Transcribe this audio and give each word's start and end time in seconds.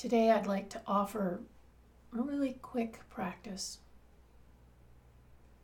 Today, 0.00 0.30
I'd 0.30 0.46
like 0.46 0.70
to 0.70 0.80
offer 0.86 1.40
a 2.16 2.22
really 2.22 2.56
quick 2.62 3.00
practice. 3.10 3.80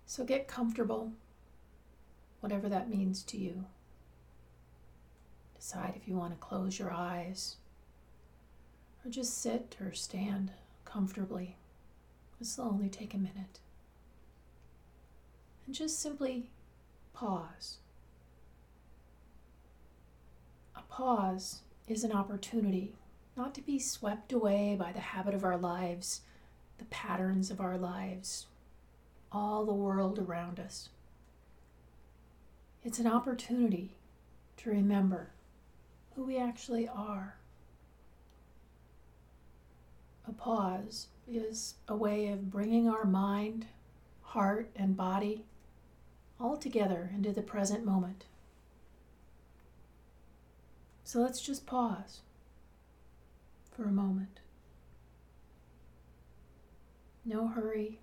So 0.05 0.27
get 0.27 0.47
comfortable, 0.47 1.13
whatever 2.41 2.69
that 2.69 2.91
means 2.91 3.23
to 3.23 3.39
you. 3.39 3.65
Decide 5.55 5.95
if 5.97 6.07
you 6.07 6.17
want 6.17 6.35
to 6.35 6.47
close 6.47 6.79
your 6.79 6.93
eyes 6.93 7.57
or 9.03 9.11
just 9.11 9.41
sit 9.41 9.75
or 9.81 9.95
stand 9.95 10.51
comfortably. 10.85 11.57
This 12.39 12.59
will 12.59 12.67
only 12.67 12.91
take 12.91 13.15
a 13.15 13.17
minute. 13.17 13.61
And 15.65 15.75
just 15.75 15.99
simply 15.99 16.51
pause. 17.15 17.79
A 20.77 20.83
pause 20.83 21.63
is 21.89 22.05
an 22.05 22.13
opportunity 22.13 22.93
not 23.37 23.55
to 23.55 23.61
be 23.61 23.79
swept 23.79 24.33
away 24.33 24.77
by 24.79 24.93
the 24.93 25.01
habit 25.01 25.35
of 25.35 25.45
our 25.45 25.59
lives, 25.59 26.23
the 26.79 26.85
patterns 26.87 27.51
of 27.51 27.61
our 27.61 27.77
lives, 27.77 28.47
all 29.31 29.65
the 29.65 29.75
world 29.75 30.19
around 30.19 30.59
us. 30.59 30.89
It's 32.83 32.99
an 32.99 33.07
opportunity 33.07 33.97
to 34.59 34.71
remember 34.71 35.31
who 36.15 36.25
we 36.25 36.39
actually 36.39 36.89
are. 36.89 37.37
A 40.27 40.33
pause 40.33 41.09
is 41.29 41.75
a 41.89 41.97
way 41.97 42.29
of 42.29 42.51
bringing 42.51 42.89
our 42.89 43.05
mind, 43.05 43.67
heart, 44.23 44.71
and 44.77 44.97
body 44.97 45.45
all 46.41 46.57
together 46.57 47.11
into 47.15 47.33
the 47.33 47.43
present 47.43 47.85
moment. 47.85 48.25
So 51.05 51.21
let's 51.21 51.41
just 51.41 51.67
pause 51.67 52.21
for 53.77 53.85
a 53.85 53.93
moment. 53.93 54.41
No 57.25 57.49
hurry, 57.49 58.01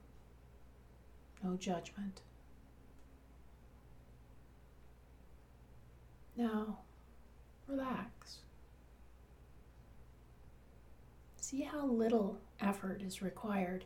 no 1.42 1.56
judgment. 1.56 2.22
Now, 6.38 6.80
relax. 7.68 8.40
See 11.38 11.62
how 11.62 11.86
little 11.86 12.40
effort 12.60 13.02
is 13.02 13.22
required 13.22 13.86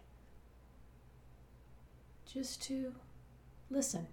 just 2.25 2.61
to 2.63 2.93
listen. 3.69 4.07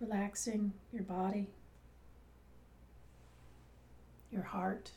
Relaxing 0.00 0.72
your 0.92 1.02
body, 1.02 1.50
your 4.30 4.42
heart, 4.42 4.90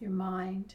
your 0.00 0.10
mind. 0.10 0.74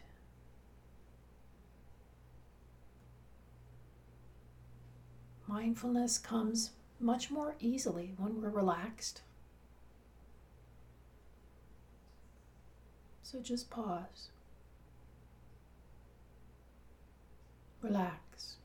Mindfulness 5.47 6.17
comes 6.17 6.71
much 6.99 7.29
more 7.29 7.55
easily 7.59 8.13
when 8.17 8.41
we're 8.41 8.49
relaxed. 8.49 9.21
So 13.21 13.39
just 13.41 13.69
pause. 13.69 14.29
Relax. 17.81 18.55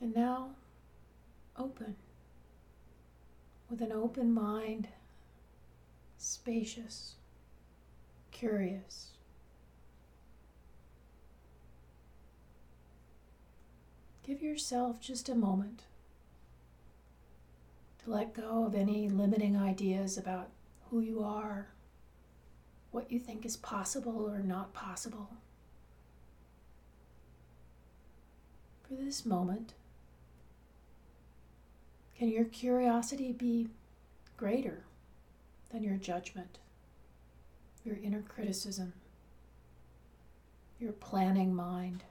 And 0.00 0.14
now 0.14 0.50
open 1.58 1.96
with 3.68 3.82
an 3.82 3.92
open 3.92 4.32
mind, 4.32 4.88
spacious, 6.16 7.16
curious. 8.30 9.12
Give 14.22 14.42
yourself 14.42 15.00
just 15.00 15.28
a 15.28 15.34
moment 15.34 15.84
to 18.04 18.10
let 18.10 18.34
go 18.34 18.64
of 18.64 18.74
any 18.74 19.08
limiting 19.08 19.56
ideas 19.56 20.16
about 20.18 20.48
who 20.90 21.00
you 21.00 21.22
are, 21.22 21.68
what 22.90 23.10
you 23.10 23.18
think 23.18 23.44
is 23.44 23.56
possible 23.56 24.30
or 24.30 24.40
not 24.40 24.72
possible. 24.72 25.30
For 28.86 28.94
this 28.94 29.26
moment, 29.26 29.74
can 32.18 32.28
your 32.28 32.44
curiosity 32.44 33.30
be 33.30 33.68
greater 34.36 34.82
than 35.70 35.84
your 35.84 35.94
judgment, 35.94 36.58
your 37.84 37.96
inner 38.02 38.22
criticism, 38.22 38.92
your 40.80 40.90
planning 40.90 41.54
mind? 41.54 42.02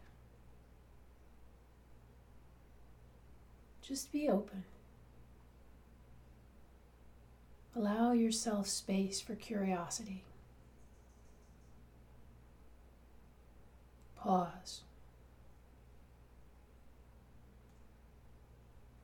Just 3.82 4.12
be 4.14 4.30
open. 4.30 4.64
Allow 7.76 8.14
yourself 8.14 8.68
space 8.68 9.20
for 9.20 9.36
curiosity. 9.36 10.24
Pause. 14.16 14.82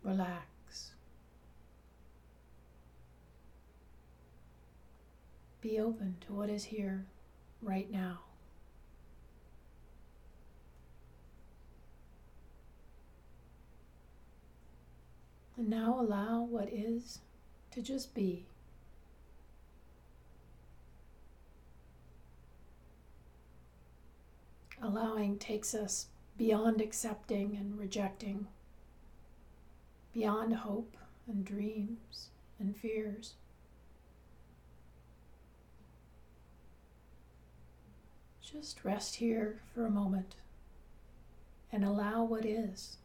Relax. 0.03 0.52
Be 5.63 5.79
open 5.79 6.17
to 6.27 6.33
what 6.33 6.49
is 6.49 6.65
here 6.65 7.05
right 7.61 7.89
now. 7.89 8.19
And 15.55 15.69
now 15.69 16.01
allow 16.01 16.41
what 16.41 16.67
is 16.67 17.19
to 17.71 17.81
just 17.81 18.13
be. 18.13 18.45
Allowing 24.81 25.37
takes 25.37 25.73
us 25.73 26.07
beyond 26.37 26.81
accepting 26.81 27.55
and 27.55 27.79
rejecting, 27.79 28.47
beyond 30.13 30.55
hope 30.55 30.97
and 31.25 31.45
dreams 31.45 32.31
and 32.59 32.75
fears. 32.75 33.35
Just 38.43 38.83
rest 38.83 39.15
here 39.15 39.61
for 39.73 39.85
a 39.85 39.89
moment 39.89 40.35
and 41.71 41.83
allow 41.85 42.23
what 42.23 42.45
is. 42.45 42.97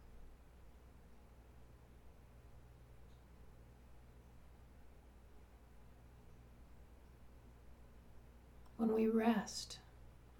When 8.76 8.92
we 8.92 9.06
rest, 9.06 9.78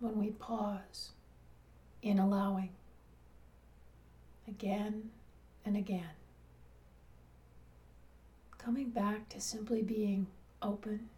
when 0.01 0.19
we 0.19 0.31
pause 0.31 1.13
in 2.03 2.19
allowing 2.19 2.71
again 4.47 5.11
and 5.65 5.77
again, 5.77 6.11
coming 8.59 8.91
back 8.91 9.29
to 9.31 9.41
simply 9.41 9.83
being 9.83 10.27
open, 10.61 11.09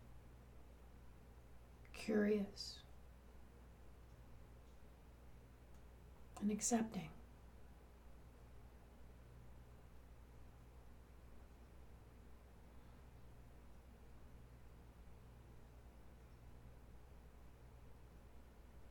curious, 1.95 2.80
and 6.41 6.51
accepting. 6.51 7.09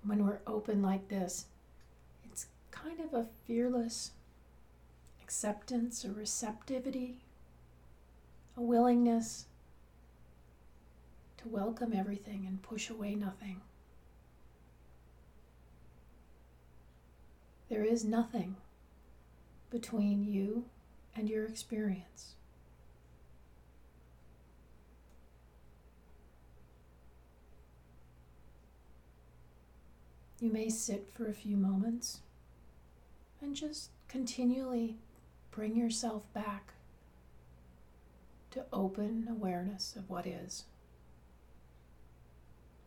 When 0.03 0.25
we're 0.25 0.39
open 0.47 0.81
like 0.81 1.07
this, 1.09 1.45
it's 2.25 2.47
kind 2.71 2.99
of 2.99 3.13
a 3.13 3.27
fearless 3.45 4.11
acceptance, 5.21 6.03
a 6.03 6.11
receptivity, 6.11 7.17
a 8.57 8.61
willingness 8.61 9.45
to 11.37 11.47
welcome 11.47 11.93
everything 11.93 12.45
and 12.47 12.61
push 12.63 12.89
away 12.89 13.13
nothing. 13.13 13.61
There 17.69 17.83
is 17.83 18.03
nothing 18.03 18.55
between 19.69 20.23
you 20.23 20.65
and 21.15 21.29
your 21.29 21.45
experience. 21.45 22.33
You 30.39 30.51
may 30.51 30.69
sit 30.69 31.09
for 31.13 31.27
a 31.27 31.33
few 31.33 31.57
moments 31.57 32.19
and 33.41 33.55
just 33.55 33.89
continually 34.07 34.95
bring 35.51 35.75
yourself 35.75 36.23
back 36.33 36.73
to 38.51 38.65
open 38.73 39.27
awareness 39.29 39.95
of 39.95 40.09
what 40.09 40.25
is 40.25 40.63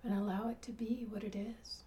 and 0.03 0.13
allow 0.13 0.49
it 0.49 0.61
to 0.63 0.73
be 0.73 1.07
what 1.11 1.23
it 1.23 1.37
is. 1.37 1.83